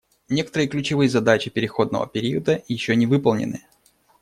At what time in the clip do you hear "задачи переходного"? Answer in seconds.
1.11-2.07